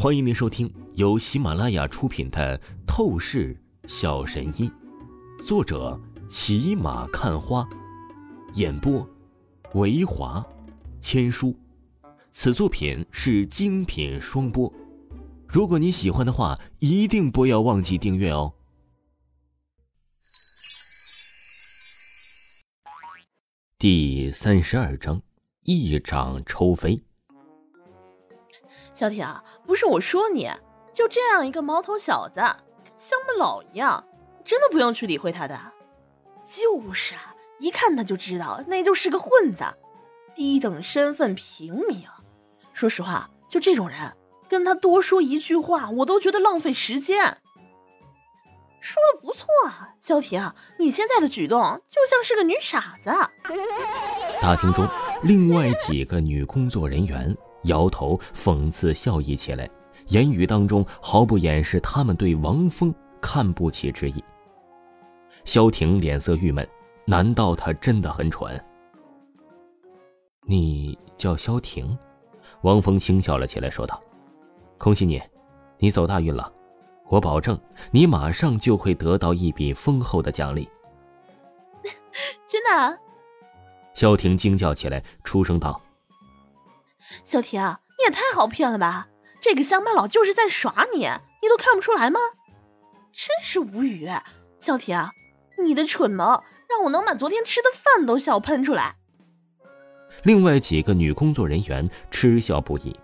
[0.00, 2.56] 欢迎您收听由喜马拉雅出品的
[2.86, 4.70] 《透视小神医》，
[5.44, 7.68] 作者骑马看花，
[8.54, 9.04] 演播
[9.74, 10.46] 维华
[11.00, 11.52] 千书。
[12.30, 14.72] 此作品是精品双播。
[15.48, 18.54] 如果你喜欢的话，一定不要忘记订阅哦。
[23.76, 25.20] 第三十二章：
[25.64, 27.02] 一掌抽飞。
[28.98, 30.50] 小铁啊，不是我说你，
[30.92, 34.04] 就这样一个毛头小子，跟乡巴佬一样，
[34.44, 35.56] 真的不用去理会他的。
[36.42, 39.62] 就是啊，一看他就知道那就是个混子，
[40.34, 42.08] 低等身份平民。
[42.72, 44.16] 说实话，就这种人，
[44.48, 47.38] 跟他多说一句话，我都觉得浪费时间。
[48.80, 53.10] 说的不错啊，小铁啊，你现在的举动就像是个女傻子。
[54.40, 54.88] 大厅中，
[55.22, 57.32] 另外几个女工作人员。
[57.68, 59.70] 摇头讽刺笑意起来，
[60.08, 64.22] 言语当中毫不掩饰他们对王峰看不起之意。
[65.44, 66.68] 萧婷脸色郁闷，
[67.06, 68.62] 难道他真的很蠢？
[70.44, 71.96] 你叫萧婷？
[72.62, 74.02] 王峰轻笑了起来，说道
[74.76, 75.22] ：“恭喜你，
[75.78, 76.52] 你走大运了，
[77.08, 77.58] 我保证
[77.92, 80.68] 你马上就会得到一笔丰厚的奖励。
[82.48, 82.98] ”真的？
[83.94, 85.80] 萧婷惊叫起来，出声道。
[87.24, 87.60] 小婷，
[87.98, 89.08] 你也太好骗了吧！
[89.40, 92.18] 这个乡巴佬就是在耍你，你都看不出来吗？
[93.12, 94.08] 真是无语！
[94.60, 94.98] 小婷，
[95.64, 98.96] 你的蠢萌让我能把昨天吃的饭都笑喷出来。
[100.24, 102.98] 另外几个女工作人员嗤笑不已。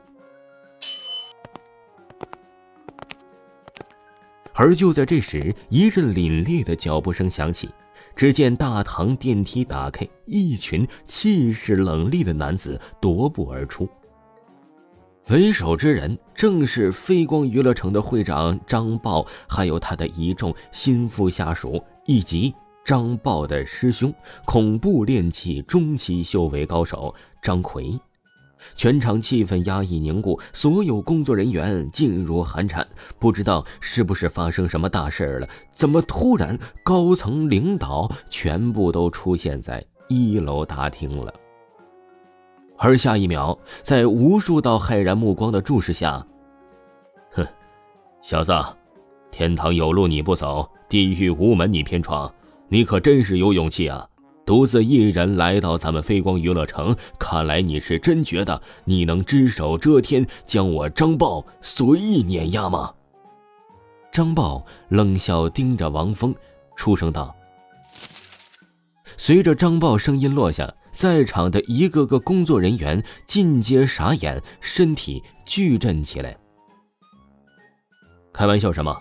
[4.55, 7.69] 而就在这时，一阵凛冽的脚步声响起，
[8.17, 13.89] 只见大堂电梯打开，一群气势冷厉的男子踱步而出。
[15.31, 24.13] 为首之人正是飞光娱乐城的会长张豹，还有他的一众心腹下属，以及张豹的师兄——
[24.45, 27.99] 恐怖练气中期修为高手张奎。
[28.75, 32.87] 全场气氛压抑凝固，所有工作人员噤若寒蝉。
[33.19, 35.49] 不知道是不是发生什么大事了？
[35.71, 41.33] 怎么突然高层领导全部都出现在一楼大厅了？
[42.77, 46.27] 而下一秒，在无数道骇然目光的注视下，
[47.31, 47.47] 哼，
[48.21, 48.53] 小子，
[49.31, 52.33] 天堂有路你不走，地狱无门你偏闯，
[52.69, 54.07] 你可真是有勇气啊！
[54.47, 62.93] 独自一人来到咱们飞光娱乐城，看来你是真觉得你能只手遮天，将我张豹随意碾压吗？
[64.13, 66.35] 张豹冷笑盯着王峰，
[66.77, 67.35] 出声道。
[69.17, 70.75] 随着张豹声音落下。
[70.95, 76.37] 在场的一个个工作人员尽皆傻眼，身体巨震起来。
[78.33, 78.97] 开玩笑什么？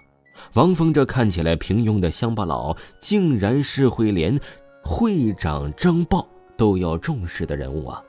[0.55, 4.39] 王峰这看起来平庸的乡巴佬，竟然是会连
[4.83, 6.27] 会长张豹
[6.57, 8.03] 都要重视的人物啊！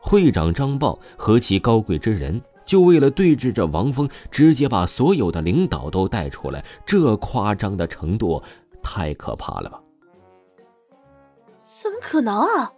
[0.00, 8.42] 会长张豹何其高贵之人，就为了对峙着王峰，直接把所有的领导都带出来，这夸张的程度
[8.82, 9.80] 太可怕了吧？
[11.56, 12.72] 怎么可能啊！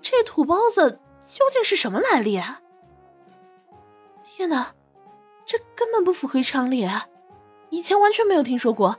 [0.00, 2.40] 这土包子究竟是什么来历？
[4.24, 4.74] 天哪，
[5.44, 6.88] 这根本不符合常理！
[7.70, 8.96] 以前完全没有听说过，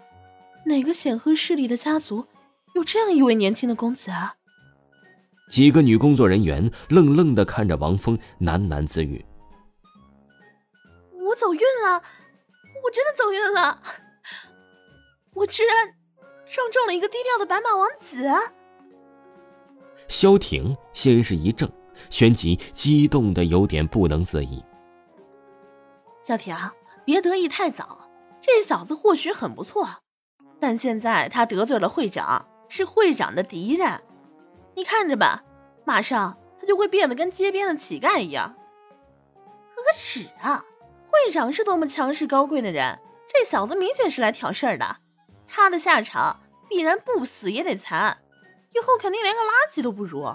[0.66, 2.26] 哪个显赫势力的家族
[2.78, 4.36] 有这样一位年轻的公子啊！
[5.50, 9.26] 几个女工作人员愣愣的看着王峰，喃喃自语
[11.28, 12.04] ：“我走运了，
[12.84, 13.82] 我真的走运了，
[15.34, 15.96] 我居然
[16.46, 18.30] 撞中了一个低调的白马王子！”
[20.08, 21.68] 萧婷先是一怔，
[22.12, 24.64] 旋即激动的有点不能自已。
[26.22, 26.56] 萧婷，
[27.04, 28.08] 别得意太早，
[28.40, 29.88] 这小子或许很不错，
[30.60, 34.02] 但现在他得罪了会长，是会长的敌人，
[34.76, 35.44] 你看着吧，
[35.86, 38.56] 马上他就会变得跟街边的乞丐一样。
[39.76, 40.66] 可耻啊！
[41.10, 44.98] 会长是多么强势高贵的人，这小子明显是来挑事儿的，
[45.48, 48.18] 他的下场必然不死也得残。
[48.76, 50.28] 以后肯定连个垃圾都不如。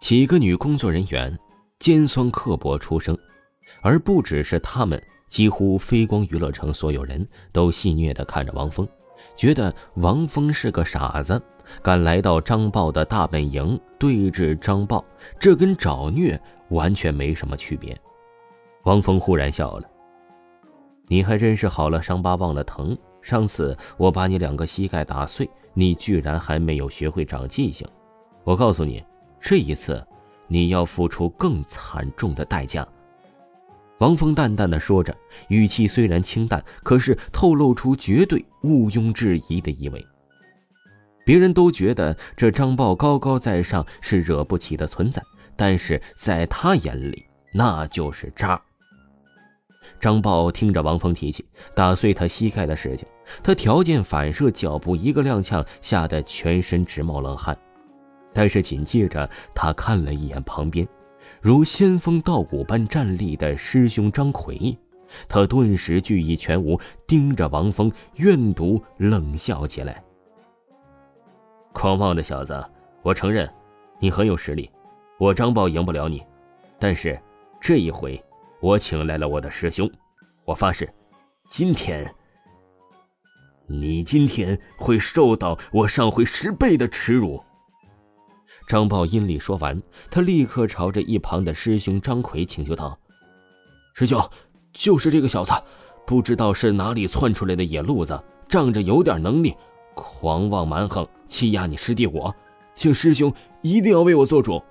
[0.00, 1.36] 几个女工作人员
[1.78, 3.18] 尖酸刻薄出声，
[3.82, 8.88] 而不只是他们，几乎飞光娱乐城所有人都戏谑的看着王峰，
[9.34, 11.40] 觉得王峰是个傻子，
[11.82, 15.04] 敢来到张豹的大本营对峙张豹，
[15.38, 16.40] 这跟找虐
[16.70, 17.96] 完全没什么区别。
[18.84, 19.88] 王峰忽然笑了
[21.08, 22.96] ：“你还真是好了伤疤忘了疼。
[23.20, 25.48] 上次我把你两个膝盖打碎。”
[25.78, 27.86] 你居然还没有学会长记性，
[28.44, 29.04] 我告诉你，
[29.38, 30.02] 这一次
[30.46, 32.88] 你要付出更惨重的代价。
[33.98, 35.16] 王峰淡淡的说着，
[35.48, 40.04] 语气虽然清淡，可是透露出绝对毋庸置疑的意味。
[41.24, 45.22] 别人都觉得这张豹高高在上，是惹不起的存在，
[45.56, 48.60] 但是在他眼里，那就是渣。
[49.98, 51.44] 张豹听着王峰提起
[51.74, 53.08] 打碎他膝盖的事情，
[53.42, 57.56] 他条件反射脚步一个踉跄，吓得全身直冒冷汗。
[58.32, 60.86] 但是紧接着，他看了一眼旁边，
[61.46, 64.76] 如仙风道骨般站立的师兄张奎，
[65.28, 66.76] 他顿时惧意全无，
[67.06, 70.02] 盯着王峰怨毒冷笑起来。
[71.72, 72.60] 狂妄的小子，
[73.00, 73.48] 我承认，
[74.00, 74.68] 你很有实力，
[75.20, 76.20] 我张豹赢不了你。
[76.80, 77.16] 但是，
[77.60, 78.20] 这一回，
[78.60, 79.88] 我请来了我的师兄，
[80.44, 80.92] 我发誓，
[81.46, 82.12] 今天，
[83.68, 87.40] 你今天会受到我上回十倍的耻辱。
[88.66, 89.80] 张豹阴厉说完，
[90.10, 92.98] 他立刻朝着一旁的师兄张奎请求道
[93.94, 94.20] ：“师兄，
[94.72, 95.52] 就是这个小子，
[96.04, 99.54] 不知道是哪里窜出来的野路子，仗着有点能力。”
[99.94, 102.34] 狂妄蛮横，欺压你师弟我，
[102.74, 103.32] 请师兄
[103.62, 104.62] 一定要为我做主。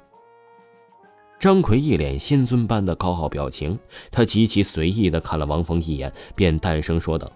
[1.39, 3.79] 张奎一脸仙尊般的高傲表情，
[4.11, 7.31] 他极其随意的看了王峰一眼，便淡声说道：“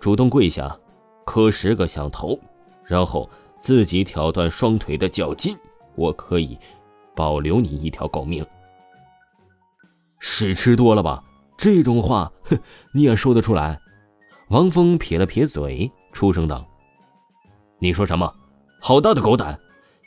[0.00, 0.76] 主动跪下，
[1.24, 2.36] 磕十个响头，
[2.84, 5.56] 然后自己挑断双腿的脚筋，
[5.94, 6.58] 我可以
[7.14, 8.44] 保留你一条狗命。”
[10.20, 11.22] 屎吃多了吧？
[11.56, 12.58] 这种话，哼，
[12.92, 13.78] 你也说得出来？
[14.48, 15.90] 王峰撇了撇嘴。
[16.10, 16.66] 出声道
[17.78, 18.32] ：“你说什么？
[18.80, 19.56] 好大的狗胆！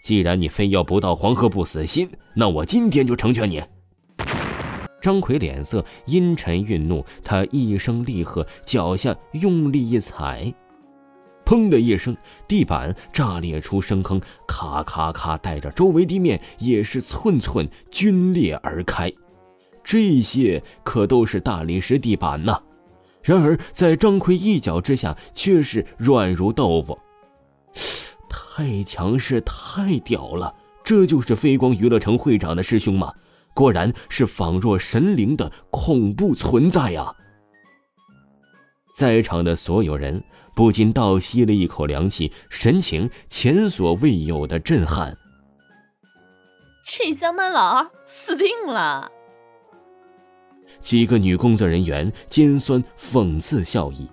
[0.04, 3.62] 既然你非要不到黄河不死心，那我今天就成全你。”
[5.00, 10.54] 张奎脸色阴沉愠怒，他一声厉喝，脚下用力一踩，
[11.52, 12.16] 砰的一声，
[12.48, 19.12] 地板炸裂出深坑，咔咔咔，带着周围地面也是寸寸皲裂而开。
[19.84, 22.58] 这些可都是大理石地板呐！
[23.22, 26.98] 然而，在张奎一脚之下，却是软如豆腐。
[28.30, 30.56] 太强势，太屌了！
[30.86, 33.14] 这就是飞光娱乐城会长的师兄吗？
[33.54, 37.14] 果然是仿若神灵的恐怖存在呀！
[38.96, 40.22] 在场的所有人
[40.54, 45.18] 不禁倒吸了一口凉气，神情前所未有的震撼。
[46.84, 49.10] 这乡巴佬死定了！
[50.80, 54.08] 几个女工作人员尖酸讽刺笑意，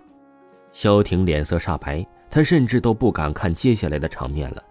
[0.73, 4.63] 萧婷脸色煞白，她甚至都不敢看接下来的场面了。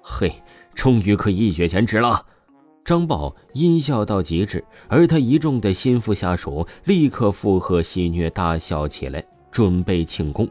[0.00, 0.32] 嘿，
[0.74, 2.24] 终于可以一雪前耻了！
[2.84, 10.48] 张豹阴笑到极致，而他一众的心腹下属立刻附和戏谑大笑起来，准备庆功。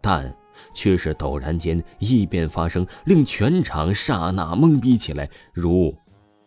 [0.00, 0.34] 但
[0.74, 5.96] 却是陡然间异变发生，令全场刹那懵逼起来，如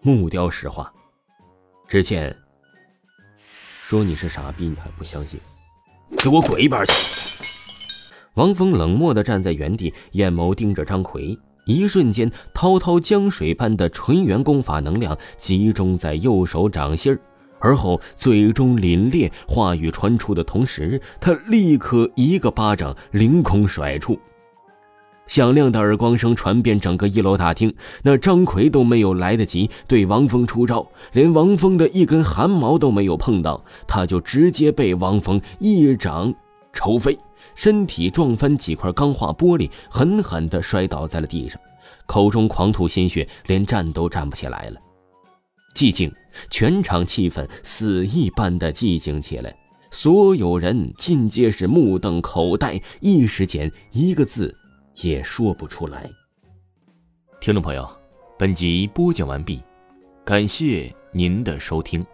[0.01, 0.91] 木雕石化。
[1.87, 2.35] 只见。
[3.81, 5.39] 说你是傻逼，你还不相信？
[6.17, 6.93] 给我滚一边去！
[8.35, 11.37] 王峰冷漠地站在原地，眼眸盯着张奎。
[11.65, 17.19] 一瞬间，滔滔江水般的纯元功法能量集中在右手掌心儿
[17.61, 24.19] 而后嘴中凛冽，话语传出的同时，他立刻一个巴掌凌空甩出。
[25.27, 27.73] 响亮的耳光声传遍整个一楼大厅，
[28.03, 36.33] 那张奎都没有来得及对王峰出招，连王峰的一根汗毛都没有碰到，他就直接被王峰一掌
[36.73, 37.17] 抽飞，
[37.55, 41.61] 身体撞翻几块钢化玻璃，狠狠地摔倒在了地上，
[42.05, 44.81] 口中狂吐鲜血，连站都站不起来了。
[45.73, 46.11] 寂静，
[46.49, 49.55] 全场气氛死一般的寂静起来，
[49.91, 54.55] 所有人尽皆是目瞪口呆，一时间一个字。
[55.03, 56.07] 也说不出来。
[57.39, 57.89] 听众朋友，
[58.37, 59.59] 本集播讲完毕，
[60.25, 62.05] 感谢您的收听。